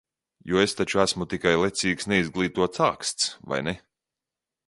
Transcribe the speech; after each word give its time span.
Jo 0.51 0.61
es 0.61 0.71
taču 0.79 1.01
esmu 1.03 1.27
tikai 1.33 1.51
lecīgs, 1.65 2.09
neizglītots 2.13 2.83
āksts, 2.89 3.31
vai 3.53 3.63
ne? 3.69 3.75